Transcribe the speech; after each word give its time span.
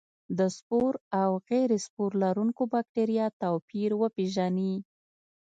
د 0.37 0.39
سپور 0.57 0.93
او 1.21 1.31
غیر 1.49 1.69
سپور 1.85 2.11
لرونکو 2.23 2.63
بکټریا 2.73 3.25
توپیر 3.41 3.91
وپیژني. 4.01 4.73